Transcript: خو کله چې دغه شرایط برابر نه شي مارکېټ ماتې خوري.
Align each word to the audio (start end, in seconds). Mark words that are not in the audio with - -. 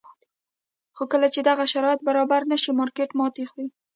خو 0.95 1.03
کله 1.11 1.27
چې 1.33 1.39
دغه 1.49 1.63
شرایط 1.73 2.01
برابر 2.09 2.41
نه 2.51 2.57
شي 2.61 2.71
مارکېټ 2.79 3.09
ماتې 3.19 3.43
خوري. 3.49 3.65